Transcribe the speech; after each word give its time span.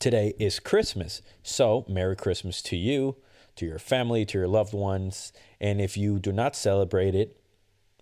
Today 0.00 0.32
is 0.38 0.60
Christmas, 0.60 1.20
so 1.42 1.84
Merry 1.86 2.16
Christmas 2.16 2.62
to 2.62 2.74
you, 2.74 3.16
to 3.56 3.66
your 3.66 3.78
family, 3.78 4.24
to 4.24 4.38
your 4.38 4.48
loved 4.48 4.72
ones, 4.72 5.30
and 5.60 5.78
if 5.78 5.94
you 5.94 6.18
do 6.18 6.32
not 6.32 6.56
celebrate 6.56 7.14
it, 7.14 7.38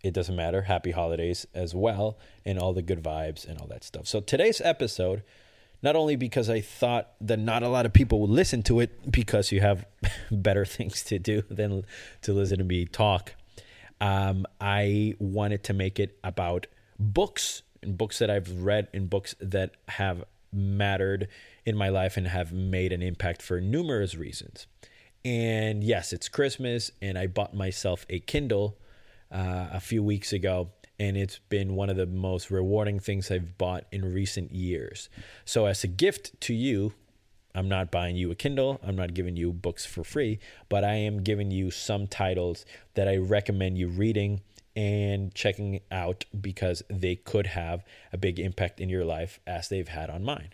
it 0.04 0.14
doesn't 0.14 0.36
matter. 0.36 0.62
Happy 0.62 0.92
holidays 0.92 1.44
as 1.54 1.74
well, 1.74 2.16
and 2.44 2.56
all 2.56 2.72
the 2.72 2.82
good 2.82 3.02
vibes 3.02 3.48
and 3.48 3.60
all 3.60 3.66
that 3.66 3.82
stuff. 3.82 4.06
So 4.06 4.20
today's 4.20 4.60
episode 4.60 5.24
not 5.82 5.96
only 5.96 6.14
because 6.14 6.48
I 6.48 6.60
thought 6.60 7.14
that 7.20 7.40
not 7.40 7.64
a 7.64 7.68
lot 7.68 7.84
of 7.84 7.92
people 7.92 8.20
would 8.20 8.30
listen 8.30 8.62
to 8.64 8.78
it 8.78 9.10
because 9.10 9.50
you 9.50 9.60
have 9.60 9.84
better 10.30 10.64
things 10.64 11.02
to 11.02 11.18
do 11.18 11.42
than 11.50 11.84
to 12.22 12.32
listen 12.32 12.58
to 12.58 12.64
me 12.64 12.84
talk. 12.84 13.34
Um, 14.00 14.46
I 14.60 15.14
wanted 15.18 15.64
to 15.64 15.72
make 15.72 15.98
it 15.98 16.16
about 16.22 16.68
books 16.96 17.62
and 17.82 17.98
books 17.98 18.20
that 18.20 18.30
I've 18.30 18.62
read 18.62 18.86
and 18.94 19.10
books 19.10 19.34
that 19.40 19.72
have 19.88 20.22
mattered 20.52 21.28
in 21.68 21.76
my 21.76 21.88
life 21.88 22.16
and 22.16 22.26
have 22.26 22.52
made 22.52 22.92
an 22.92 23.02
impact 23.02 23.42
for 23.42 23.60
numerous 23.60 24.14
reasons. 24.14 24.66
And 25.24 25.84
yes, 25.84 26.12
it's 26.12 26.28
Christmas, 26.28 26.90
and 27.02 27.18
I 27.18 27.26
bought 27.26 27.54
myself 27.54 28.06
a 28.08 28.20
Kindle 28.20 28.78
uh, 29.30 29.68
a 29.72 29.80
few 29.80 30.02
weeks 30.02 30.32
ago 30.32 30.70
and 30.98 31.16
it's 31.16 31.38
been 31.48 31.76
one 31.76 31.90
of 31.90 31.96
the 31.96 32.06
most 32.06 32.50
rewarding 32.50 32.98
things 32.98 33.30
I've 33.30 33.56
bought 33.56 33.84
in 33.92 34.12
recent 34.12 34.52
years. 34.52 35.08
So, 35.44 35.66
as 35.66 35.84
a 35.84 35.86
gift 35.88 36.40
to 36.42 36.54
you, 36.54 36.92
I'm 37.54 37.68
not 37.68 37.90
buying 37.90 38.16
you 38.16 38.30
a 38.30 38.34
Kindle, 38.34 38.80
I'm 38.82 38.96
not 38.96 39.14
giving 39.14 39.36
you 39.36 39.52
books 39.52 39.86
for 39.86 40.04
free, 40.04 40.38
but 40.68 40.84
I 40.84 40.94
am 40.94 41.22
giving 41.22 41.50
you 41.50 41.70
some 41.70 42.06
titles 42.06 42.64
that 42.94 43.08
I 43.08 43.16
recommend 43.16 43.78
you 43.78 43.88
reading 43.88 44.40
and 44.76 45.34
checking 45.34 45.80
out 45.90 46.24
because 46.40 46.82
they 46.88 47.16
could 47.16 47.48
have 47.48 47.84
a 48.12 48.16
big 48.16 48.38
impact 48.38 48.80
in 48.80 48.88
your 48.88 49.04
life 49.04 49.40
as 49.46 49.68
they've 49.68 49.88
had 49.88 50.10
on 50.10 50.24
mine. 50.24 50.50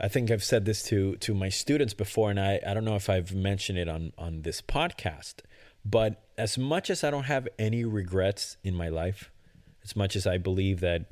I 0.00 0.08
think 0.08 0.30
I've 0.30 0.42
said 0.42 0.64
this 0.64 0.82
to 0.84 1.16
to 1.16 1.34
my 1.34 1.50
students 1.50 1.92
before, 1.92 2.30
and 2.30 2.40
I, 2.40 2.58
I 2.66 2.72
don't 2.72 2.84
know 2.84 2.96
if 2.96 3.10
I've 3.10 3.34
mentioned 3.34 3.78
it 3.78 3.88
on, 3.88 4.12
on 4.16 4.42
this 4.42 4.62
podcast, 4.62 5.40
but 5.84 6.22
as 6.38 6.56
much 6.56 6.88
as 6.88 7.04
I 7.04 7.10
don't 7.10 7.24
have 7.24 7.46
any 7.58 7.84
regrets 7.84 8.56
in 8.64 8.74
my 8.74 8.88
life, 8.88 9.30
as 9.84 9.94
much 9.94 10.16
as 10.16 10.26
I 10.26 10.38
believe 10.38 10.80
that, 10.80 11.04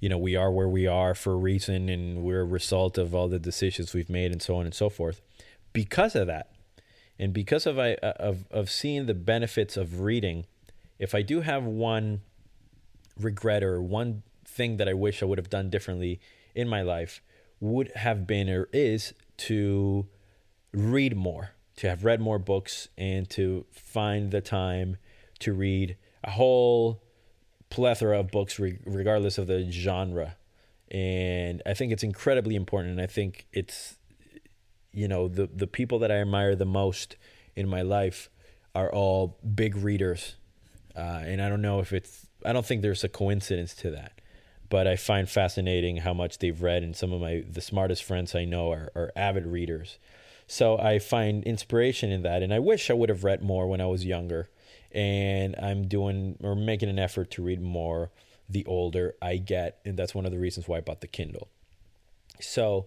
you 0.00 0.08
know, 0.08 0.16
we 0.16 0.36
are 0.36 0.50
where 0.50 0.68
we 0.68 0.86
are 0.86 1.14
for 1.14 1.34
a 1.34 1.36
reason 1.36 1.90
and 1.90 2.22
we're 2.22 2.40
a 2.40 2.46
result 2.46 2.96
of 2.96 3.14
all 3.14 3.28
the 3.28 3.38
decisions 3.38 3.92
we've 3.92 4.10
made 4.10 4.32
and 4.32 4.40
so 4.40 4.56
on 4.56 4.64
and 4.64 4.74
so 4.74 4.88
forth, 4.88 5.20
because 5.74 6.16
of 6.16 6.26
that, 6.26 6.50
and 7.18 7.34
because 7.34 7.66
of 7.66 7.78
I 7.78 7.94
uh, 8.02 8.14
of 8.16 8.46
of 8.50 8.70
seeing 8.70 9.04
the 9.04 9.14
benefits 9.14 9.76
of 9.76 10.00
reading, 10.00 10.46
if 10.98 11.14
I 11.14 11.20
do 11.20 11.42
have 11.42 11.64
one 11.64 12.22
regret 13.20 13.62
or 13.62 13.82
one 13.82 14.22
thing 14.46 14.78
that 14.78 14.88
I 14.88 14.94
wish 14.94 15.22
I 15.22 15.26
would 15.26 15.38
have 15.38 15.50
done 15.50 15.68
differently 15.68 16.20
in 16.54 16.68
my 16.68 16.80
life, 16.82 17.20
would 17.62 17.90
have 17.94 18.26
been 18.26 18.50
or 18.50 18.68
is 18.72 19.14
to 19.38 20.06
read 20.72 21.16
more 21.16 21.52
to 21.76 21.88
have 21.88 22.04
read 22.04 22.20
more 22.20 22.38
books 22.38 22.88
and 22.98 23.28
to 23.30 23.66
find 23.72 24.30
the 24.30 24.40
time 24.40 24.96
to 25.40 25.52
read 25.52 25.96
a 26.22 26.30
whole 26.30 27.02
plethora 27.70 28.20
of 28.20 28.30
books, 28.30 28.58
re- 28.58 28.78
regardless 28.84 29.38
of 29.38 29.46
the 29.46 29.68
genre. 29.70 30.36
And 30.90 31.62
I 31.64 31.74
think 31.74 31.92
it's 31.92 32.02
incredibly 32.02 32.54
important. 32.54 32.92
And 32.92 33.00
I 33.00 33.06
think 33.06 33.46
it's, 33.52 33.96
you 34.92 35.08
know, 35.08 35.26
the, 35.26 35.48
the 35.52 35.66
people 35.66 35.98
that 36.00 36.12
I 36.12 36.20
admire 36.20 36.54
the 36.54 36.66
most 36.66 37.16
in 37.56 37.68
my 37.68 37.82
life 37.82 38.28
are 38.74 38.92
all 38.92 39.38
big 39.54 39.74
readers. 39.76 40.36
Uh, 40.94 41.22
and 41.24 41.40
I 41.40 41.48
don't 41.48 41.62
know 41.62 41.80
if 41.80 41.92
it's, 41.92 42.26
I 42.44 42.52
don't 42.52 42.66
think 42.66 42.82
there's 42.82 43.02
a 43.02 43.08
coincidence 43.08 43.74
to 43.76 43.90
that. 43.90 44.20
But 44.72 44.86
I 44.86 44.96
find 44.96 45.28
fascinating 45.28 45.98
how 45.98 46.14
much 46.14 46.38
they've 46.38 46.62
read, 46.62 46.82
and 46.82 46.96
some 46.96 47.12
of 47.12 47.20
my 47.20 47.44
the 47.46 47.60
smartest 47.60 48.02
friends 48.04 48.34
I 48.34 48.46
know 48.46 48.72
are, 48.72 48.90
are 48.94 49.12
avid 49.14 49.46
readers. 49.46 49.98
So 50.46 50.78
I 50.78 50.98
find 50.98 51.44
inspiration 51.44 52.10
in 52.10 52.22
that. 52.22 52.42
And 52.42 52.54
I 52.54 52.58
wish 52.58 52.88
I 52.88 52.94
would 52.94 53.10
have 53.10 53.22
read 53.22 53.42
more 53.42 53.66
when 53.66 53.82
I 53.82 53.86
was 53.86 54.06
younger. 54.06 54.48
And 54.90 55.54
I'm 55.60 55.88
doing 55.88 56.38
or 56.42 56.56
making 56.56 56.88
an 56.88 56.98
effort 56.98 57.30
to 57.32 57.42
read 57.42 57.60
more 57.60 58.12
the 58.48 58.64
older 58.64 59.14
I 59.20 59.36
get. 59.36 59.78
And 59.84 59.98
that's 59.98 60.14
one 60.14 60.24
of 60.24 60.32
the 60.32 60.38
reasons 60.38 60.66
why 60.66 60.78
I 60.78 60.80
bought 60.80 61.02
the 61.02 61.06
Kindle. 61.06 61.48
So 62.40 62.86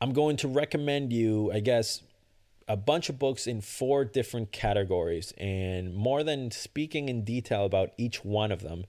I'm 0.00 0.12
going 0.12 0.36
to 0.36 0.46
recommend 0.46 1.12
you, 1.12 1.50
I 1.52 1.58
guess, 1.58 2.02
a 2.68 2.76
bunch 2.76 3.08
of 3.08 3.18
books 3.18 3.48
in 3.48 3.60
four 3.60 4.04
different 4.04 4.52
categories. 4.52 5.32
And 5.36 5.96
more 5.96 6.22
than 6.22 6.52
speaking 6.52 7.08
in 7.08 7.24
detail 7.24 7.64
about 7.64 7.90
each 7.98 8.24
one 8.24 8.52
of 8.52 8.62
them, 8.62 8.84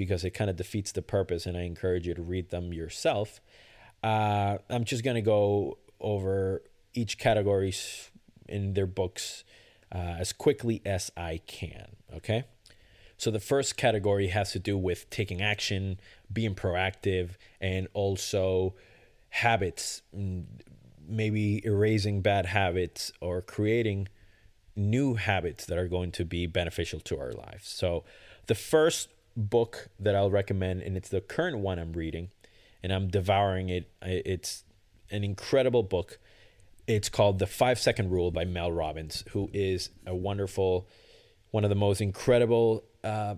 because 0.00 0.24
it 0.24 0.30
kind 0.30 0.48
of 0.48 0.56
defeats 0.56 0.92
the 0.92 1.02
purpose, 1.02 1.44
and 1.44 1.58
I 1.58 1.64
encourage 1.64 2.06
you 2.06 2.14
to 2.14 2.22
read 2.22 2.48
them 2.48 2.72
yourself. 2.72 3.38
Uh, 4.02 4.56
I'm 4.70 4.84
just 4.84 5.04
going 5.04 5.16
to 5.16 5.20
go 5.20 5.76
over 6.00 6.62
each 6.94 7.18
category 7.18 7.74
in 8.48 8.72
their 8.72 8.86
books 8.86 9.44
uh, 9.94 10.16
as 10.18 10.32
quickly 10.32 10.80
as 10.86 11.12
I 11.18 11.42
can. 11.46 11.96
Okay. 12.16 12.44
So 13.18 13.30
the 13.30 13.40
first 13.40 13.76
category 13.76 14.28
has 14.28 14.52
to 14.52 14.58
do 14.58 14.78
with 14.78 15.10
taking 15.10 15.42
action, 15.42 16.00
being 16.32 16.54
proactive, 16.54 17.32
and 17.60 17.86
also 17.92 18.72
habits, 19.28 20.00
mm, 20.16 20.44
maybe 21.06 21.62
erasing 21.62 22.22
bad 22.22 22.46
habits 22.46 23.12
or 23.20 23.42
creating 23.42 24.08
new 24.74 25.16
habits 25.16 25.66
that 25.66 25.76
are 25.76 25.88
going 25.88 26.10
to 26.12 26.24
be 26.24 26.46
beneficial 26.46 27.00
to 27.00 27.18
our 27.18 27.32
lives. 27.32 27.68
So 27.68 28.04
the 28.46 28.54
first 28.54 29.10
book 29.36 29.88
that 29.98 30.14
I'll 30.14 30.30
recommend, 30.30 30.82
and 30.82 30.96
it's 30.96 31.08
the 31.08 31.20
current 31.20 31.58
one 31.58 31.78
I'm 31.78 31.92
reading, 31.92 32.30
and 32.82 32.92
I'm 32.92 33.08
devouring 33.08 33.68
it. 33.68 33.90
It's 34.02 34.64
an 35.10 35.24
incredible 35.24 35.82
book. 35.82 36.18
It's 36.86 37.08
called 37.08 37.38
The 37.38 37.46
Five 37.46 37.78
Second 37.78 38.10
Rule 38.10 38.30
by 38.30 38.44
Mel 38.44 38.72
Robbins, 38.72 39.24
who 39.30 39.48
is 39.52 39.90
a 40.06 40.14
wonderful, 40.14 40.88
one 41.50 41.64
of 41.64 41.70
the 41.70 41.76
most 41.76 42.00
incredible 42.00 42.84
uh, 43.04 43.36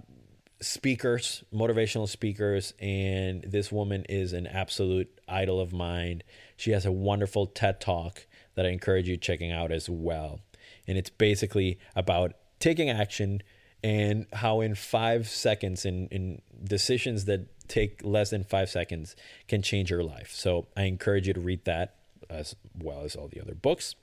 speakers, 0.60 1.44
motivational 1.52 2.08
speakers. 2.08 2.72
And 2.80 3.42
this 3.42 3.70
woman 3.70 4.06
is 4.08 4.32
an 4.32 4.46
absolute 4.46 5.20
idol 5.28 5.60
of 5.60 5.72
mine. 5.72 6.22
She 6.56 6.70
has 6.70 6.86
a 6.86 6.92
wonderful 6.92 7.46
TED 7.46 7.80
Talk 7.80 8.26
that 8.54 8.64
I 8.64 8.70
encourage 8.70 9.08
you 9.08 9.16
checking 9.16 9.52
out 9.52 9.72
as 9.72 9.88
well. 9.88 10.40
And 10.86 10.96
it's 10.96 11.10
basically 11.10 11.78
about 11.94 12.34
taking 12.58 12.88
action 12.88 13.42
and 13.82 14.26
how 14.32 14.60
in 14.60 14.74
five 14.74 15.28
seconds 15.28 15.84
in, 15.84 16.06
in 16.08 16.40
decisions 16.62 17.24
that 17.24 17.48
take 17.68 18.00
less 18.04 18.30
than 18.30 18.44
five 18.44 18.68
seconds 18.68 19.16
can 19.48 19.62
change 19.62 19.90
your 19.90 20.02
life. 20.04 20.32
So 20.32 20.66
I 20.76 20.82
encourage 20.82 21.26
you 21.26 21.34
to 21.34 21.40
read 21.40 21.64
that 21.64 21.96
as 22.30 22.54
well 22.78 23.02
as 23.02 23.16
all 23.16 23.28
the 23.28 23.40
other 23.40 23.54
books. 23.54 23.94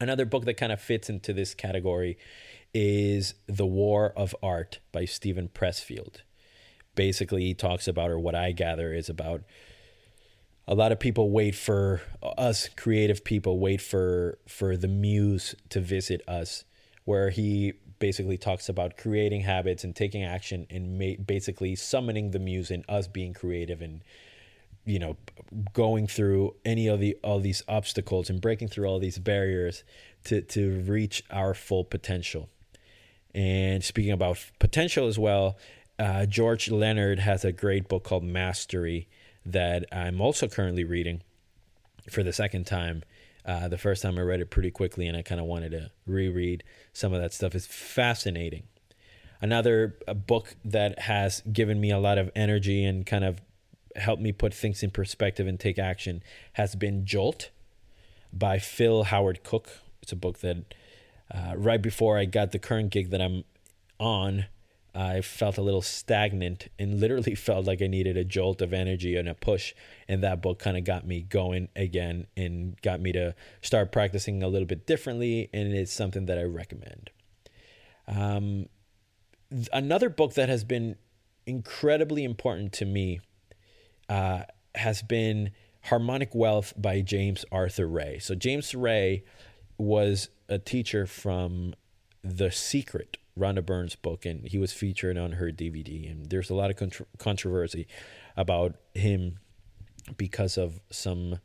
Another 0.00 0.24
book 0.24 0.44
that 0.44 0.54
kind 0.54 0.72
of 0.72 0.80
fits 0.80 1.08
into 1.08 1.32
this 1.32 1.54
category 1.54 2.18
is 2.74 3.34
The 3.46 3.66
War 3.66 4.12
of 4.16 4.34
Art 4.42 4.80
by 4.92 5.04
Steven 5.04 5.48
Pressfield. 5.48 6.16
Basically, 6.94 7.42
he 7.42 7.54
talks 7.54 7.86
about, 7.88 8.10
or 8.10 8.18
what 8.18 8.34
I 8.34 8.52
gather 8.52 8.92
is 8.92 9.08
about, 9.08 9.42
a 10.68 10.74
lot 10.74 10.92
of 10.92 10.98
people 10.98 11.30
wait 11.30 11.54
for 11.54 12.02
us 12.36 12.68
creative 12.76 13.24
people 13.24 13.60
wait 13.60 13.80
for 13.80 14.38
for 14.48 14.76
the 14.76 14.88
muse 14.88 15.54
to 15.68 15.80
visit 15.80 16.22
us 16.26 16.64
where 17.04 17.30
he 17.30 17.74
basically 17.98 18.36
talks 18.36 18.68
about 18.68 18.96
creating 18.96 19.42
habits 19.42 19.84
and 19.84 19.94
taking 19.94 20.24
action 20.24 20.66
and 20.70 20.98
ma- 20.98 21.22
basically 21.24 21.74
summoning 21.74 22.30
the 22.30 22.38
muse 22.38 22.70
and 22.70 22.84
us 22.88 23.06
being 23.06 23.32
creative 23.32 23.80
and 23.80 24.02
you 24.84 24.98
know 24.98 25.16
going 25.72 26.06
through 26.06 26.54
any 26.64 26.86
of 26.86 27.00
the 27.00 27.16
all 27.22 27.40
these 27.40 27.62
obstacles 27.68 28.30
and 28.30 28.40
breaking 28.40 28.68
through 28.68 28.86
all 28.86 28.98
these 28.98 29.18
barriers 29.18 29.84
to 30.24 30.40
to 30.42 30.80
reach 30.80 31.22
our 31.30 31.54
full 31.54 31.84
potential. 31.84 32.48
And 33.34 33.84
speaking 33.84 34.12
about 34.12 34.38
potential 34.58 35.06
as 35.08 35.18
well 35.18 35.56
uh, 35.98 36.26
george 36.26 36.70
leonard 36.70 37.18
has 37.20 37.44
a 37.44 37.52
great 37.52 37.88
book 37.88 38.04
called 38.04 38.24
mastery 38.24 39.08
that 39.44 39.84
i'm 39.92 40.20
also 40.20 40.48
currently 40.48 40.84
reading 40.84 41.22
for 42.10 42.22
the 42.22 42.32
second 42.32 42.66
time 42.66 43.02
uh, 43.46 43.68
the 43.68 43.78
first 43.78 44.02
time 44.02 44.18
i 44.18 44.22
read 44.22 44.40
it 44.40 44.50
pretty 44.50 44.70
quickly 44.70 45.06
and 45.06 45.16
i 45.16 45.22
kind 45.22 45.40
of 45.40 45.46
wanted 45.46 45.70
to 45.70 45.90
reread 46.06 46.62
some 46.92 47.12
of 47.12 47.20
that 47.20 47.32
stuff 47.32 47.54
is 47.54 47.66
fascinating 47.66 48.64
another 49.40 49.96
book 50.26 50.56
that 50.64 50.98
has 51.00 51.42
given 51.52 51.80
me 51.80 51.90
a 51.90 51.98
lot 51.98 52.18
of 52.18 52.30
energy 52.34 52.84
and 52.84 53.06
kind 53.06 53.24
of 53.24 53.40
helped 53.96 54.22
me 54.22 54.32
put 54.32 54.52
things 54.52 54.82
in 54.82 54.90
perspective 54.90 55.46
and 55.46 55.58
take 55.58 55.78
action 55.78 56.22
has 56.54 56.74
been 56.74 57.04
Jolt 57.04 57.50
by 58.32 58.58
Phil 58.58 59.04
Howard 59.04 59.42
Cooke. 59.42 59.70
It's 60.02 60.12
a 60.12 60.16
book 60.16 60.38
that 60.40 60.74
uh, 61.32 61.54
right 61.56 61.80
before 61.80 62.18
I 62.18 62.24
got 62.24 62.52
the 62.52 62.58
current 62.58 62.90
gig 62.90 63.10
that 63.10 63.20
I'm 63.20 63.44
on, 63.98 64.46
I 64.96 65.20
felt 65.20 65.58
a 65.58 65.62
little 65.62 65.82
stagnant 65.82 66.68
and 66.78 66.98
literally 66.98 67.34
felt 67.36 67.66
like 67.66 67.82
I 67.82 67.86
needed 67.86 68.16
a 68.16 68.24
jolt 68.24 68.62
of 68.62 68.72
energy 68.72 69.16
and 69.16 69.28
a 69.28 69.34
push. 69.34 69.74
And 70.08 70.22
that 70.22 70.40
book 70.40 70.58
kind 70.58 70.76
of 70.76 70.84
got 70.84 71.06
me 71.06 71.22
going 71.22 71.68
again 71.76 72.26
and 72.36 72.80
got 72.80 73.00
me 73.00 73.12
to 73.12 73.34
start 73.60 73.92
practicing 73.92 74.42
a 74.42 74.48
little 74.48 74.66
bit 74.66 74.86
differently. 74.86 75.50
And 75.52 75.74
it's 75.74 75.92
something 75.92 76.26
that 76.26 76.38
I 76.38 76.44
recommend. 76.44 77.10
Um, 78.08 78.68
another 79.72 80.08
book 80.08 80.34
that 80.34 80.48
has 80.48 80.64
been 80.64 80.96
incredibly 81.46 82.24
important 82.24 82.72
to 82.74 82.84
me 82.84 83.20
uh, 84.08 84.42
has 84.74 85.02
been 85.02 85.50
Harmonic 85.84 86.34
Wealth 86.34 86.72
by 86.76 87.00
James 87.00 87.44
Arthur 87.52 87.86
Ray. 87.86 88.18
So, 88.18 88.34
James 88.34 88.74
Ray 88.74 89.24
was 89.78 90.28
a 90.48 90.58
teacher 90.58 91.06
from 91.06 91.74
The 92.22 92.50
Secret, 92.50 93.18
Rhonda 93.38 93.64
Byrne's 93.64 93.96
book, 93.96 94.24
and 94.24 94.46
he 94.46 94.58
was 94.58 94.72
featured 94.72 95.18
on 95.18 95.32
her 95.32 95.50
DVD. 95.50 96.10
And 96.10 96.30
there's 96.30 96.50
a 96.50 96.54
lot 96.54 96.70
of 96.70 96.76
contro- 96.76 97.06
controversy 97.18 97.86
about 98.36 98.76
him 98.94 99.38
because 100.16 100.56
of 100.56 100.80
some 100.90 101.40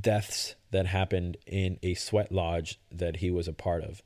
deaths 0.00 0.54
that 0.70 0.86
happened 0.86 1.36
in 1.46 1.78
a 1.82 1.94
sweat 1.94 2.32
lodge 2.32 2.80
that 2.90 3.16
he 3.16 3.30
was 3.30 3.48
a 3.48 3.52
part 3.52 3.82
of. 3.82 4.02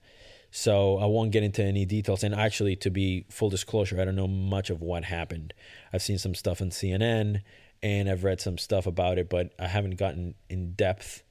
So 0.50 0.99
I 0.99 1.06
won't 1.06 1.32
get 1.32 1.43
into 1.43 1.65
any 1.65 1.85
details. 1.85 2.23
And 2.23 2.35
actually, 2.35 2.76
to 2.76 2.91
be 2.91 3.26
full 3.29 3.50
disclosure, 3.50 4.00
I 4.00 4.05
don't 4.05 4.17
know 4.17 4.29
much 4.29 4.71
of 4.71 4.81
what 4.81 5.05
happened. 5.05 5.53
I've 5.93 6.03
seen 6.03 6.19
some 6.19 6.35
stuff 6.35 6.62
on 6.62 6.71
CNN 6.71 7.43
and 7.82 8.09
I've 8.09 8.25
read 8.25 8.41
some 8.41 8.56
stuff 8.56 8.87
about 8.87 9.19
it, 9.19 9.29
but 9.29 9.53
I 9.59 9.67
haven't 9.67 9.97
gotten 9.97 10.35
in 10.49 10.73
depth 10.75 11.23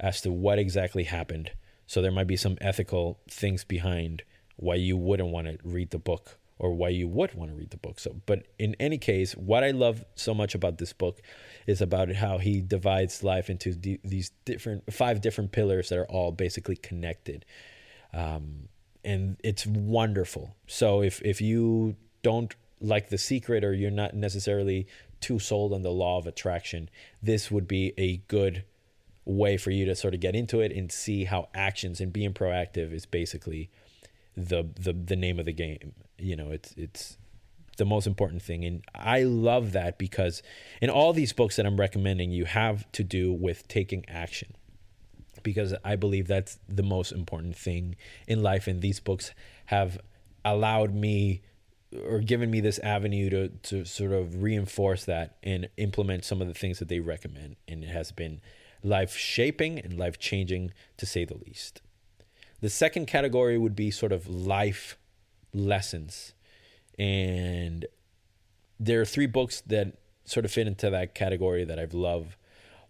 as 0.00 0.20
to 0.22 0.32
what 0.32 0.58
exactly 0.58 1.04
happened. 1.04 1.52
So 1.86 2.02
there 2.02 2.10
might 2.10 2.26
be 2.26 2.36
some 2.36 2.58
ethical 2.60 3.20
things 3.28 3.62
behind 3.64 4.24
why 4.56 4.76
you 4.76 4.96
wouldn't 4.96 5.30
want 5.30 5.46
to 5.46 5.58
read 5.64 5.90
the 5.90 5.98
book 5.98 6.38
or 6.58 6.72
why 6.72 6.88
you 6.88 7.08
would 7.08 7.34
want 7.34 7.50
to 7.50 7.56
read 7.56 7.70
the 7.70 7.76
book. 7.76 7.98
So, 7.98 8.20
but 8.26 8.46
in 8.58 8.76
any 8.78 8.96
case, 8.96 9.32
what 9.32 9.64
I 9.64 9.72
love 9.72 10.04
so 10.14 10.32
much 10.34 10.54
about 10.54 10.78
this 10.78 10.92
book 10.92 11.20
is 11.66 11.80
about 11.80 12.12
how 12.12 12.38
he 12.38 12.60
divides 12.60 13.24
life 13.24 13.50
into 13.50 13.72
d- 13.72 13.98
these 14.04 14.30
different 14.44 14.92
five 14.92 15.20
different 15.20 15.50
pillars 15.50 15.88
that 15.88 15.98
are 15.98 16.06
all 16.06 16.30
basically 16.30 16.76
connected 16.76 17.44
um, 18.14 18.68
and 19.04 19.36
it's 19.42 19.66
wonderful. 19.66 20.56
So 20.66 21.02
if 21.02 21.20
if 21.22 21.40
you 21.40 21.96
don't 22.22 22.54
like 22.80 23.08
The 23.08 23.18
Secret 23.18 23.64
or 23.64 23.74
you're 23.74 23.90
not 23.90 24.14
necessarily 24.14 24.86
too 25.20 25.38
sold 25.38 25.72
on 25.72 25.82
the 25.82 25.90
law 25.90 26.18
of 26.18 26.26
attraction, 26.26 26.88
this 27.22 27.50
would 27.50 27.66
be 27.66 27.92
a 27.98 28.18
good 28.28 28.64
way 29.24 29.56
for 29.56 29.70
you 29.70 29.84
to 29.86 29.94
sort 29.94 30.14
of 30.14 30.20
get 30.20 30.34
into 30.34 30.60
it 30.60 30.70
and 30.70 30.92
see 30.92 31.24
how 31.24 31.48
actions 31.54 32.00
and 32.00 32.12
being 32.12 32.34
proactive 32.34 32.92
is 32.92 33.06
basically 33.06 33.70
the 34.36 34.68
the 34.74 34.92
the 34.92 35.16
name 35.16 35.38
of 35.38 35.46
the 35.46 35.52
game. 35.52 35.92
You 36.18 36.36
know, 36.36 36.50
it's 36.50 36.74
it's 36.76 37.18
the 37.76 37.84
most 37.84 38.06
important 38.06 38.40
thing 38.40 38.64
and 38.64 38.84
I 38.94 39.24
love 39.24 39.72
that 39.72 39.98
because 39.98 40.44
in 40.80 40.90
all 40.90 41.12
these 41.12 41.32
books 41.32 41.56
that 41.56 41.66
I'm 41.66 41.76
recommending 41.76 42.30
you 42.30 42.44
have 42.44 42.90
to 42.92 43.02
do 43.02 43.32
with 43.32 43.66
taking 43.66 44.08
action 44.08 44.54
because 45.44 45.74
I 45.84 45.94
believe 45.94 46.26
that's 46.26 46.58
the 46.68 46.82
most 46.82 47.12
important 47.12 47.56
thing 47.56 47.94
in 48.26 48.42
life. 48.42 48.66
And 48.66 48.80
these 48.80 48.98
books 48.98 49.32
have 49.66 49.98
allowed 50.44 50.92
me 50.92 51.42
or 52.08 52.18
given 52.18 52.50
me 52.50 52.60
this 52.60 52.80
avenue 52.80 53.30
to, 53.30 53.48
to 53.48 53.84
sort 53.84 54.10
of 54.10 54.42
reinforce 54.42 55.04
that 55.04 55.36
and 55.44 55.68
implement 55.76 56.24
some 56.24 56.42
of 56.42 56.48
the 56.48 56.54
things 56.54 56.80
that 56.80 56.88
they 56.88 56.98
recommend. 56.98 57.54
And 57.68 57.84
it 57.84 57.90
has 57.90 58.10
been 58.10 58.40
life 58.82 59.16
shaping 59.16 59.78
and 59.78 59.96
life 59.96 60.18
changing 60.18 60.72
to 60.96 61.06
say 61.06 61.24
the 61.24 61.36
least. 61.46 61.82
The 62.64 62.70
second 62.70 63.04
category 63.08 63.58
would 63.58 63.76
be 63.76 63.90
sort 63.90 64.10
of 64.10 64.26
life 64.26 64.96
lessons. 65.52 66.32
And 66.98 67.84
there 68.80 69.02
are 69.02 69.04
three 69.04 69.26
books 69.26 69.60
that 69.66 69.98
sort 70.24 70.46
of 70.46 70.50
fit 70.50 70.66
into 70.66 70.88
that 70.88 71.14
category 71.14 71.66
that 71.66 71.78
I've 71.78 71.92
loved. 71.92 72.36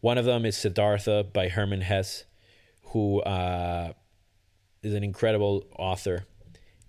One 0.01 0.17
of 0.17 0.27
them 0.27 0.47
is 0.47 0.57
Siddhartha 0.57 1.25
by 1.33 1.49
Hermann 1.49 1.81
Hesse 1.81 2.25
who 2.93 3.21
uh, 3.23 3.95
is 4.85 4.95
an 4.95 5.03
incredible 5.03 5.65
author 5.77 6.25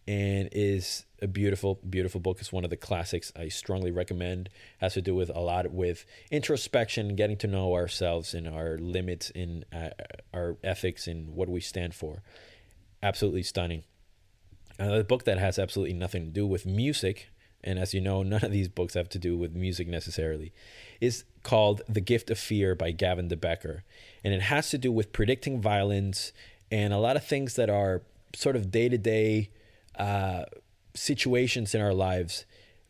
and 0.07 0.49
is 0.51 1.05
a 1.23 1.27
beautiful, 1.27 1.79
beautiful 1.89 2.21
book. 2.21 2.37
It's 2.39 2.53
one 2.53 2.65
of 2.65 2.69
the 2.69 2.77
classics 2.77 3.33
I 3.35 3.47
strongly 3.47 3.89
recommend. 3.89 4.49
Has 4.77 4.93
to 4.93 5.01
do 5.01 5.15
with 5.15 5.31
a 5.31 5.39
lot 5.39 5.71
with 5.71 6.05
introspection, 6.29 7.15
getting 7.15 7.37
to 7.37 7.47
know 7.47 7.73
ourselves 7.73 8.35
and 8.35 8.47
our 8.47 8.77
limits 8.77 9.31
in 9.31 9.65
uh, 9.73 9.89
our 10.31 10.57
ethics 10.63 11.07
and 11.07 11.29
what 11.29 11.49
we 11.49 11.61
stand 11.61 11.95
for. 11.95 12.21
Absolutely 13.05 13.43
stunning. 13.43 13.83
Another 14.79 15.03
book 15.03 15.23
that 15.25 15.37
has 15.37 15.59
absolutely 15.59 15.93
nothing 15.93 16.25
to 16.25 16.31
do 16.31 16.45
with 16.47 16.65
music, 16.65 17.29
and 17.63 17.79
as 17.79 17.93
you 17.93 18.01
know, 18.01 18.23
none 18.23 18.43
of 18.43 18.51
these 18.51 18.67
books 18.67 18.95
have 18.95 19.09
to 19.09 19.19
do 19.19 19.37
with 19.37 19.55
music 19.55 19.87
necessarily, 19.87 20.51
is 20.99 21.23
called 21.43 21.81
The 21.87 22.01
Gift 22.01 22.29
of 22.29 22.39
Fear 22.39 22.75
by 22.75 22.91
Gavin 22.91 23.27
de 23.27 23.37
Becker 23.37 23.83
and 24.25 24.33
it 24.33 24.41
has 24.41 24.71
to 24.71 24.77
do 24.79 24.91
with 24.91 25.13
predicting 25.13 25.61
violence 25.61 26.33
and 26.71 26.91
a 26.91 26.97
lot 26.97 27.15
of 27.15 27.23
things 27.23 27.55
that 27.55 27.69
are 27.69 28.01
sort 28.33 28.55
of 28.55 28.71
day 28.71 28.89
to 28.89 28.97
day 28.97 29.51
situations 30.95 31.75
in 31.75 31.81
our 31.81 31.93
lives. 31.93 32.45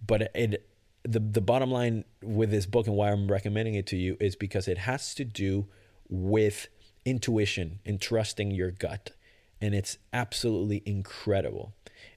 But 0.05 0.31
it 0.33 0.65
the 1.03 1.19
the 1.19 1.41
bottom 1.41 1.69
line 1.69 2.05
with 2.23 2.51
this 2.51 2.65
book 2.65 2.87
and 2.87 2.95
why 2.95 3.11
I'm 3.11 3.27
recommending 3.29 3.75
it 3.75 3.85
to 3.87 3.97
you 3.97 4.15
is 4.21 4.35
because 4.37 4.67
it 4.67 4.77
has 4.79 5.13
to 5.15 5.25
do 5.25 5.67
with 6.09 6.69
intuition 7.03 7.79
and 7.85 7.99
trusting 7.99 8.51
your 8.51 8.71
gut, 8.71 9.11
and 9.61 9.73
it's 9.73 9.97
absolutely 10.13 10.83
incredible, 10.85 11.73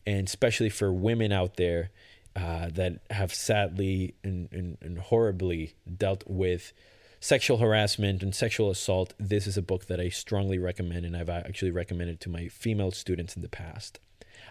and 0.06 0.26
especially 0.26 0.70
for 0.70 0.93
women 0.93 1.32
out 1.32 1.56
there. 1.56 1.90
Uh, 2.37 2.69
that 2.73 3.00
have 3.11 3.35
sadly 3.35 4.14
and, 4.23 4.49
and, 4.52 4.79
and 4.81 4.99
horribly 4.99 5.75
dealt 5.96 6.23
with 6.29 6.73
sexual 7.20 7.58
harassment 7.58 8.23
and 8.23 8.35
sexual 8.35 8.70
assault, 8.70 9.12
this 9.19 9.46
is 9.46 9.56
a 9.56 9.62
book 9.62 9.87
that 9.87 9.99
I 9.99 10.08
strongly 10.08 10.58
recommend, 10.58 11.05
and 11.05 11.17
I've 11.17 11.29
actually 11.29 11.73
recommended 11.73 12.20
to 12.20 12.29
my 12.29 12.49
female 12.49 12.93
students 12.93 13.35
in 13.35 13.43
the 13.43 13.49
past. 13.49 13.99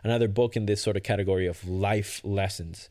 Another 0.03 0.27
book 0.27 0.55
in 0.55 0.65
this 0.65 0.81
sort 0.81 0.97
of 0.97 1.03
category 1.03 1.47
of 1.47 1.67
life 1.67 2.21
lessons 2.23 2.89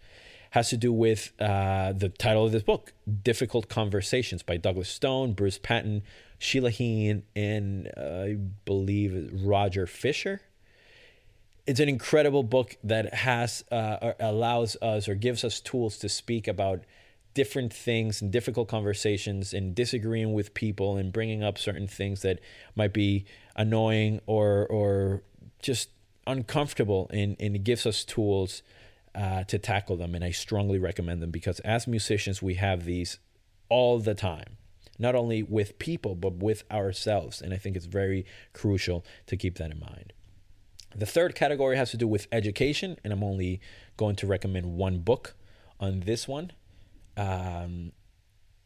has 0.51 0.71
to 0.71 0.77
do 0.77 0.93
with 0.93 1.33
uh, 1.41 1.93
the 1.93 2.09
title 2.09 2.47
of 2.47 2.53
this 2.53 2.63
book, 2.63 2.93
Difficult 3.23 3.69
Conversations 3.69 4.43
by 4.43 4.57
Douglas 4.57 4.89
Stone, 4.89 5.35
Bruce 5.35 5.59
Patton, 5.59 6.03
Sheila 6.39 6.71
Heen, 6.71 7.23
and 7.35 7.91
uh, 7.97 8.01
I 8.01 8.37
believe 8.65 9.31
Roger 9.33 9.87
Fisher. 9.87 10.41
It's 11.67 11.81
an 11.81 11.89
incredible 11.89 12.43
book 12.43 12.77
that 12.85 13.13
has 13.13 13.65
uh, 13.73 14.13
allows 14.21 14.77
us 14.81 15.09
or 15.09 15.15
gives 15.15 15.43
us 15.45 15.61
tools 15.61 15.99
to 15.99 16.09
speak 16.09 16.47
about 16.47 16.85
different 17.37 17.71
things 17.71 18.23
and 18.23 18.33
difficult 18.33 18.67
conversations 18.67 19.53
and 19.53 19.75
disagreeing 19.75 20.33
with 20.33 20.55
people 20.55 20.97
and 20.97 21.13
bringing 21.13 21.43
up 21.43 21.59
certain 21.59 21.87
things 21.87 22.23
that 22.23 22.41
might 22.75 22.95
be 22.95 23.27
annoying 23.55 24.21
or 24.27 24.67
or 24.69 25.23
just 25.61 25.91
uncomfortable 26.27 27.11
and, 27.13 27.37
and 27.39 27.55
it 27.55 27.63
gives 27.63 27.85
us 27.85 28.05
tools 28.05 28.63
uh, 29.15 29.45
to 29.45 29.59
tackle 29.59 29.97
them 29.97 30.15
and 30.15 30.25
i 30.25 30.31
strongly 30.31 30.79
recommend 30.79 31.21
them 31.21 31.31
because 31.31 31.61
as 31.61 31.87
musicians 31.87 32.41
we 32.41 32.55
have 32.55 32.87
these 32.87 33.19
all 33.69 33.99
the 33.99 34.15
time 34.15 34.56
not 34.99 35.15
only 35.15 35.43
with 35.43 35.79
people 35.79 36.15
but 36.15 36.35
with 36.35 36.65
ourselves. 36.71 37.41
And 37.41 37.53
i 37.53 37.57
think 37.57 37.77
it's 37.77 37.87
very 37.87 38.25
crucial 38.53 39.05
to 39.27 39.37
keep 39.37 39.59
that 39.59 39.71
in 39.71 39.81
mind. 39.81 40.13
The 40.95 41.07
third 41.07 41.35
category 41.35 41.77
has 41.77 41.91
to 41.91 41.97
do 41.97 42.09
with 42.09 42.27
education 42.33 42.99
and 43.05 43.13
i'm 43.13 43.25
only 43.25 43.61
going 43.97 44.17
to 44.17 44.27
recommend 44.27 44.67
one 44.67 44.99
book 44.99 45.35
on 45.81 46.01
this 46.01 46.27
one. 46.27 46.53
Um, 47.17 47.93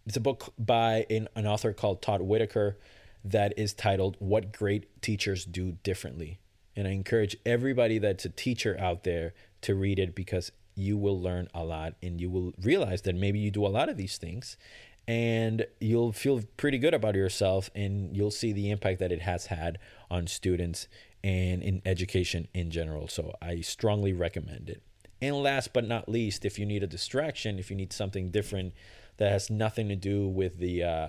it's 0.06 0.16
a 0.16 0.20
book 0.20 0.52
by 0.58 1.06
an, 1.10 1.28
an 1.36 1.46
author 1.46 1.72
called 1.72 2.02
Todd 2.02 2.22
Whitaker 2.22 2.78
that 3.24 3.52
is 3.58 3.74
titled 3.74 4.16
What 4.18 4.52
Great 4.52 5.02
Teachers 5.02 5.44
Do 5.44 5.72
Differently. 5.82 6.38
And 6.74 6.88
I 6.88 6.92
encourage 6.92 7.36
everybody 7.44 7.98
that's 7.98 8.24
a 8.24 8.30
teacher 8.30 8.76
out 8.78 9.04
there 9.04 9.34
to 9.62 9.74
read 9.74 9.98
it 9.98 10.14
because 10.14 10.52
you 10.74 10.96
will 10.96 11.20
learn 11.20 11.48
a 11.52 11.64
lot 11.64 11.94
and 12.02 12.20
you 12.20 12.30
will 12.30 12.52
realize 12.60 13.02
that 13.02 13.14
maybe 13.14 13.38
you 13.38 13.50
do 13.50 13.66
a 13.66 13.68
lot 13.68 13.88
of 13.88 13.96
these 13.96 14.16
things 14.16 14.56
and 15.10 15.66
you'll 15.80 16.12
feel 16.12 16.40
pretty 16.56 16.78
good 16.78 16.94
about 16.94 17.16
yourself 17.16 17.68
and 17.74 18.16
you'll 18.16 18.30
see 18.30 18.52
the 18.52 18.70
impact 18.70 19.00
that 19.00 19.10
it 19.10 19.22
has 19.22 19.46
had 19.46 19.76
on 20.08 20.28
students 20.28 20.86
and 21.24 21.64
in 21.64 21.82
education 21.84 22.46
in 22.54 22.70
general. 22.70 23.08
So 23.08 23.34
I 23.42 23.60
strongly 23.62 24.12
recommend 24.12 24.70
it. 24.70 24.84
And 25.20 25.34
last 25.42 25.72
but 25.72 25.84
not 25.84 26.08
least, 26.08 26.44
if 26.44 26.60
you 26.60 26.64
need 26.64 26.84
a 26.84 26.86
distraction, 26.86 27.58
if 27.58 27.70
you 27.70 27.76
need 27.76 27.92
something 27.92 28.30
different 28.30 28.72
that 29.16 29.32
has 29.32 29.50
nothing 29.50 29.88
to 29.88 29.96
do 29.96 30.28
with 30.28 30.58
the 30.58 30.84
uh, 30.84 31.08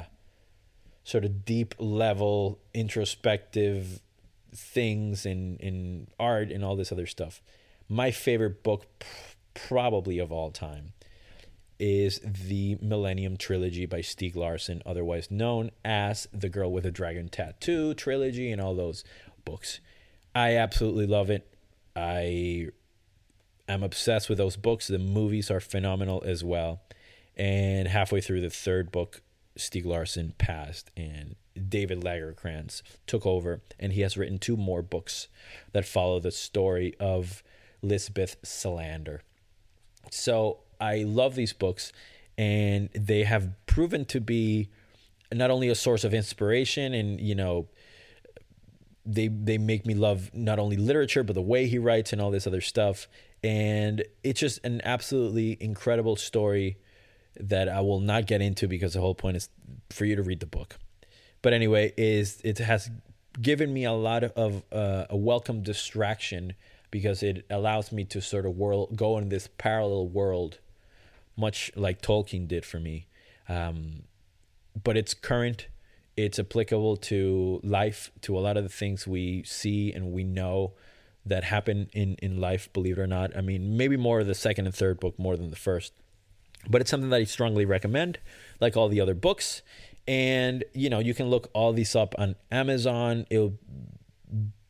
sort 1.04 1.24
of 1.24 1.46
deep 1.46 1.76
level 1.78 2.58
introspective 2.74 4.02
things 4.52 5.28
in, 5.28 5.58
in 5.58 6.08
art 6.20 6.52
and 6.52 6.66
all 6.66 6.76
this 6.76 6.92
other 6.92 7.06
stuff, 7.06 7.40
my 7.88 8.10
favorite 8.10 8.64
book, 8.64 8.88
probably 9.54 10.18
of 10.18 10.32
all 10.32 10.50
time, 10.50 10.94
is 11.82 12.22
the 12.24 12.78
Millennium 12.80 13.38
Trilogy 13.38 13.88
by 13.88 14.02
Stieg 14.02 14.36
Larsson, 14.36 14.84
otherwise 14.86 15.32
known 15.32 15.72
as 15.84 16.28
the 16.32 16.48
Girl 16.48 16.72
with 16.72 16.86
a 16.86 16.92
Dragon 16.92 17.28
Tattoo 17.28 17.96
trilogy, 17.96 18.52
and 18.52 18.62
all 18.62 18.76
those 18.76 19.04
books. 19.44 19.80
I 20.36 20.56
absolutely 20.56 21.08
love 21.08 21.32
it. 21.32 21.52
I 21.96 22.68
am 23.68 23.82
obsessed 23.82 24.30
with 24.30 24.38
those 24.38 24.58
books. 24.58 24.88
The 24.88 25.00
movies 25.00 25.50
are 25.50 25.60
phenomenal 25.60 26.22
as 26.24 26.44
well. 26.44 26.82
And 27.36 27.88
halfway 27.88 28.22
through 28.22 28.42
the 28.42 28.52
third 28.52 28.92
book, 28.92 29.24
Stieg 29.58 29.86
Larsson 29.86 30.36
passed, 30.38 30.92
and 30.96 31.36
David 31.68 32.02
Lagercrantz 32.02 32.84
took 33.08 33.26
over, 33.26 33.62
and 33.80 33.94
he 33.94 34.02
has 34.02 34.18
written 34.18 34.38
two 34.38 34.56
more 34.56 34.84
books 34.84 35.28
that 35.72 35.86
follow 35.86 36.20
the 36.20 36.32
story 36.32 36.96
of 37.00 37.42
Lisbeth 37.82 38.40
Salander. 38.44 39.22
So 40.12 40.60
I 40.82 41.04
love 41.04 41.36
these 41.36 41.54
books, 41.54 41.94
and 42.38 42.90
they 42.94 43.24
have 43.24 43.50
proven 43.68 44.06
to 44.06 44.20
be 44.20 44.70
not 45.32 45.52
only 45.52 45.70
a 45.70 45.76
source 45.76 46.04
of 46.04 46.14
inspiration 46.14 46.94
and 46.94 47.22
you 47.22 47.36
know 47.36 47.68
they 49.06 49.30
they 49.30 49.58
make 49.58 49.86
me 49.86 49.94
love 49.94 50.30
not 50.34 50.60
only 50.60 50.76
literature 50.76 51.24
but 51.24 51.36
the 51.36 51.42
way 51.42 51.68
he 51.68 51.78
writes 51.78 52.12
and 52.12 52.22
all 52.22 52.32
this 52.32 52.46
other 52.46 52.60
stuff 52.60 53.08
and 53.44 54.04
it's 54.24 54.40
just 54.40 54.64
an 54.66 54.82
absolutely 54.84 55.58
incredible 55.60 56.16
story 56.16 56.78
that 57.40 57.70
I 57.70 57.82
will 57.82 58.00
not 58.00 58.28
get 58.28 58.42
into 58.42 58.68
because 58.68 58.94
the 58.94 59.02
whole 59.02 59.16
point 59.16 59.38
is 59.38 59.50
for 59.90 60.06
you 60.06 60.16
to 60.16 60.24
read 60.24 60.40
the 60.40 60.46
book. 60.46 60.78
But 61.42 61.54
anyway, 61.54 61.94
is 61.98 62.40
it 62.44 62.60
has 62.60 62.90
given 63.42 63.74
me 63.74 63.86
a 63.86 63.94
lot 63.94 64.24
of 64.24 64.64
uh, 64.72 65.06
a 65.10 65.18
welcome 65.18 65.64
distraction 65.64 66.54
because 66.92 67.24
it 67.24 67.46
allows 67.50 67.92
me 67.92 68.04
to 68.06 68.22
sort 68.22 68.46
of 68.46 68.58
world 68.58 68.96
go 68.96 69.18
in 69.18 69.30
this 69.30 69.50
parallel 69.58 70.08
world, 70.08 70.60
much 71.36 71.72
like 71.76 72.02
Tolkien 72.02 72.48
did 72.48 72.66
for 72.66 72.80
me. 72.80 73.08
Um, 73.48 74.04
but 74.82 74.98
it's 74.98 75.14
current, 75.14 75.68
it's 76.16 76.40
applicable 76.40 76.98
to 76.98 77.60
life, 77.64 78.12
to 78.22 78.38
a 78.38 78.42
lot 78.42 78.58
of 78.58 78.64
the 78.64 78.70
things 78.70 79.08
we 79.08 79.44
see 79.44 79.92
and 79.92 80.12
we 80.12 80.24
know 80.24 80.74
that 81.26 81.44
happen 81.44 81.90
in 81.94 82.16
in 82.16 82.40
life. 82.40 82.72
Believe 82.74 82.98
it 82.98 83.02
or 83.02 83.08
not, 83.08 83.36
I 83.36 83.42
mean, 83.42 83.78
maybe 83.78 83.98
more 83.98 84.24
the 84.24 84.36
second 84.36 84.66
and 84.66 84.76
third 84.76 85.00
book 85.00 85.18
more 85.20 85.38
than 85.38 85.50
the 85.50 85.56
first, 85.56 85.94
but 86.70 86.82
it's 86.82 86.90
something 86.90 87.10
that 87.10 87.22
I 87.22 87.24
strongly 87.26 87.66
recommend, 87.66 88.20
like 88.60 88.76
all 88.76 88.90
the 88.90 89.02
other 89.02 89.14
books. 89.14 89.62
And 90.08 90.64
you 90.74 90.90
know, 90.90 91.00
you 91.00 91.14
can 91.14 91.28
look 91.28 91.50
all 91.54 91.74
these 91.74 91.96
up 91.96 92.16
on 92.18 92.36
Amazon. 92.52 93.26
It'll 93.30 93.58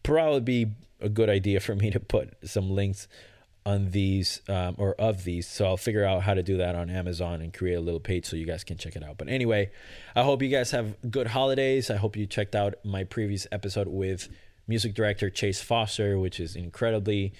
probably 0.04 0.42
be 0.42 0.72
a 1.00 1.10
good 1.10 1.30
idea 1.30 1.60
for 1.60 1.76
me 1.76 1.90
to 1.92 2.00
put 2.00 2.34
some 2.48 2.70
links 2.70 3.08
on 3.66 3.92
these 3.92 4.42
um, 4.50 4.76
or 4.78 4.94
of 4.96 5.24
these. 5.24 5.48
So 5.48 5.66
I'll 5.66 5.78
figure 5.78 6.04
out 6.04 6.24
how 6.24 6.34
to 6.34 6.44
do 6.44 6.58
that 6.58 6.76
on 6.76 6.90
Amazon 6.90 7.42
and 7.42 7.54
create 7.54 7.76
a 7.76 7.82
little 7.82 8.00
page 8.00 8.26
so 8.26 8.36
you 8.36 8.46
guys 8.46 8.64
can 8.64 8.78
check 8.78 8.96
it 8.96 9.04
out. 9.04 9.18
But 9.18 9.30
anyway, 9.30 9.72
I 10.16 10.24
hope 10.24 10.42
you 10.42 10.50
guys 10.50 10.72
have 10.72 10.96
good 11.10 11.28
holidays. 11.28 11.90
I 11.90 11.98
hope 11.98 12.16
you 12.16 12.26
checked 12.26 12.56
out 12.56 12.76
my 12.84 13.04
previous 13.04 13.46
episode 13.52 13.88
with 13.88 14.30
music 14.68 14.94
director 14.94 15.30
Chase 15.30 15.62
Foster, 15.62 16.18
which 16.18 16.40
is 16.40 16.56
incredibly 16.56 17.34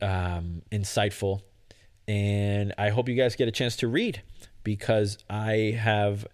um, 0.00 0.62
insightful. 0.70 1.42
And 2.06 2.74
I 2.76 2.90
hope 2.90 3.08
you 3.08 3.14
guys 3.14 3.36
get 3.36 3.48
a 3.48 3.52
chance 3.52 3.76
to 3.76 3.88
read 3.88 4.22
because 4.64 5.18
I 5.30 5.78
have 5.80 6.26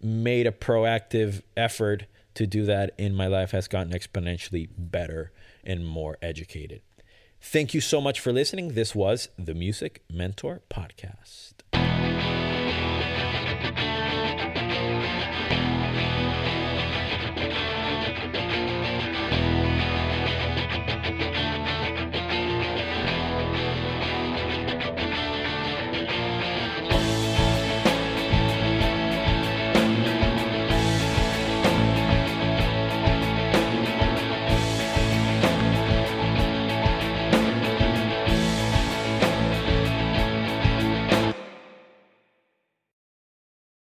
made 0.00 0.46
a 0.46 0.52
proactive 0.52 1.42
effort 1.56 2.06
to 2.34 2.46
do 2.46 2.64
that 2.66 2.94
in 2.98 3.14
my 3.14 3.26
life 3.26 3.50
has 3.50 3.66
gotten 3.66 3.92
exponentially 3.92 4.68
better 4.76 5.32
and 5.64 5.84
more 5.84 6.16
educated. 6.22 6.82
Thank 7.40 7.72
you 7.74 7.80
so 7.80 8.00
much 8.00 8.20
for 8.20 8.32
listening. 8.32 8.74
This 8.74 8.94
was 8.94 9.28
the 9.38 9.54
Music 9.54 10.02
Mentor 10.10 10.60
Podcast. 10.70 11.54